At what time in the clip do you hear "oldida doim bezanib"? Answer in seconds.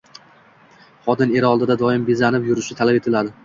1.51-2.51